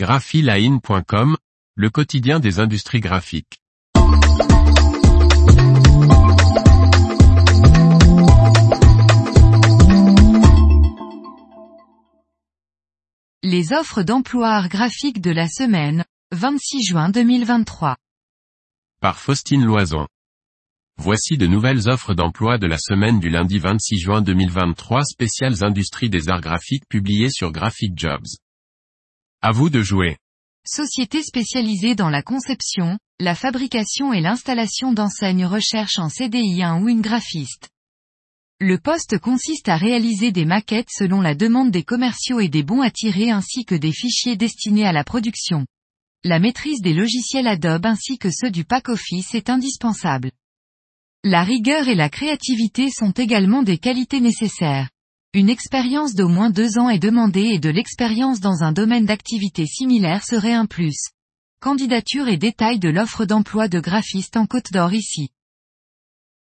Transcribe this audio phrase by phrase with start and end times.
[0.00, 1.36] graphiline.com,
[1.74, 3.60] le quotidien des industries graphiques.
[13.42, 17.98] Les offres d'emploi graphiques de la semaine, 26 juin 2023.
[19.02, 20.06] Par Faustine Loison.
[20.96, 26.08] Voici de nouvelles offres d'emploi de la semaine du lundi 26 juin 2023 spéciales industries
[26.08, 28.38] des arts graphiques publiées sur Graphic Jobs.
[29.42, 30.18] À vous de jouer.
[30.66, 36.90] Société spécialisée dans la conception, la fabrication et l'installation d'enseignes recherche en CDI un ou
[36.90, 37.70] une graphiste.
[38.60, 42.82] Le poste consiste à réaliser des maquettes selon la demande des commerciaux et des bons
[42.82, 45.64] à tirer ainsi que des fichiers destinés à la production.
[46.22, 50.32] La maîtrise des logiciels Adobe ainsi que ceux du pack office est indispensable.
[51.24, 54.90] La rigueur et la créativité sont également des qualités nécessaires.
[55.32, 59.64] Une expérience d'au moins deux ans est demandée et de l'expérience dans un domaine d'activité
[59.64, 61.10] similaire serait un plus.
[61.60, 65.28] Candidature et détails de l'offre d'emploi de graphiste en Côte d'Or ici.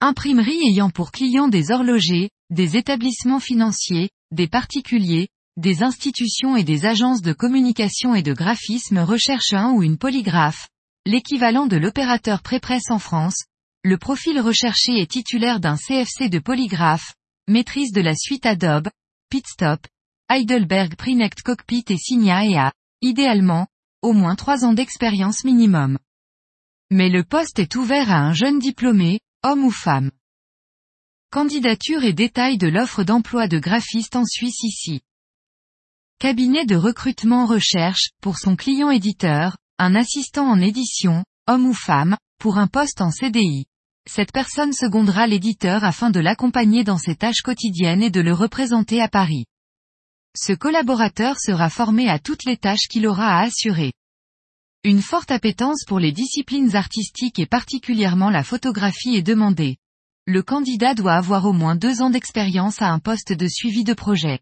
[0.00, 5.26] Imprimerie ayant pour clients des horlogers, des établissements financiers, des particuliers,
[5.56, 10.68] des institutions et des agences de communication et de graphisme recherche un ou une polygraphe,
[11.04, 13.42] l'équivalent de l'opérateur prépresse en France,
[13.82, 17.14] le profil recherché est titulaire d'un CFC de polygraphe,
[17.48, 18.88] maîtrise de la suite Adobe,
[19.30, 19.86] Pitstop,
[20.30, 23.66] Heidelberg Prinect Cockpit et Signa et a, idéalement,
[24.02, 25.98] au moins trois ans d'expérience minimum.
[26.90, 30.10] Mais le poste est ouvert à un jeune diplômé, homme ou femme.
[31.30, 35.00] Candidature et détails de l'offre d'emploi de graphiste en Suisse ici.
[36.18, 42.16] Cabinet de recrutement recherche, pour son client éditeur, un assistant en édition, homme ou femme,
[42.38, 43.66] pour un poste en CDI.
[44.08, 49.02] Cette personne secondera l'éditeur afin de l'accompagner dans ses tâches quotidiennes et de le représenter
[49.02, 49.44] à Paris.
[50.34, 53.92] Ce collaborateur sera formé à toutes les tâches qu'il aura à assurer.
[54.82, 59.76] Une forte appétence pour les disciplines artistiques et particulièrement la photographie est demandée.
[60.26, 63.92] Le candidat doit avoir au moins deux ans d'expérience à un poste de suivi de
[63.92, 64.40] projet.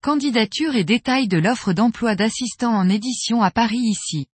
[0.00, 4.28] Candidature et détails de l'offre d'emploi d'assistant en édition à Paris ici.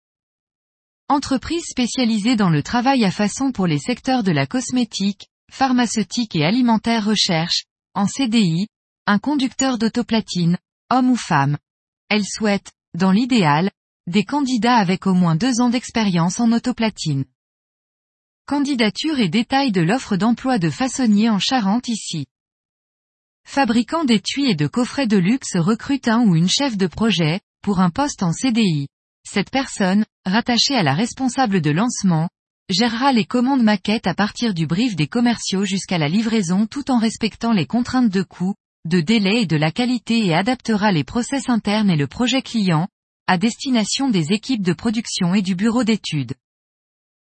[1.08, 6.44] Entreprise spécialisée dans le travail à façon pour les secteurs de la cosmétique, pharmaceutique et
[6.44, 7.62] alimentaire recherche,
[7.94, 8.66] en CDI,
[9.06, 10.58] un conducteur d'autoplatine,
[10.90, 11.58] homme ou femme.
[12.08, 13.70] Elle souhaite, dans l'idéal,
[14.08, 17.24] des candidats avec au moins deux ans d'expérience en autoplatine.
[18.46, 22.26] Candidature et détails de l'offre d'emploi de façonnier en Charente ici.
[23.46, 27.78] Fabricant d'étuis et de coffrets de luxe recrute un ou une chef de projet, pour
[27.78, 28.88] un poste en CDI.
[29.28, 32.28] Cette personne, rattachée à la responsable de lancement,
[32.70, 36.98] gérera les commandes maquettes à partir du brief des commerciaux jusqu'à la livraison tout en
[36.98, 38.54] respectant les contraintes de coût,
[38.86, 42.86] de délai et de la qualité et adaptera les process internes et le projet client,
[43.26, 46.34] à destination des équipes de production et du bureau d'études.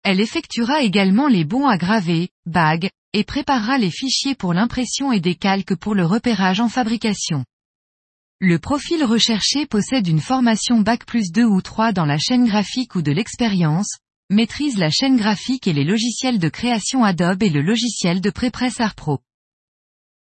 [0.03, 5.21] Elle effectuera également les bons à graver, bagues, et préparera les fichiers pour l'impression et
[5.21, 7.45] des calques pour le repérage en fabrication.
[8.41, 12.95] Le profil recherché possède une formation Bac plus 2 ou 3 dans la chaîne graphique
[12.97, 17.63] ou de l'expérience, maîtrise la chaîne graphique et les logiciels de création Adobe et le
[17.63, 19.21] logiciel de prépresse Pro.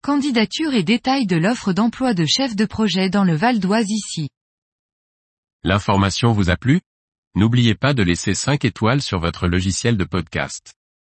[0.03, 4.29] Candidature et détails de l'offre d'emploi de chef de projet dans le Val d'Oise ici.
[5.65, 6.81] L'information vous a plu?
[7.35, 10.78] N'oubliez pas de laisser 5 étoiles sur votre logiciel de podcast.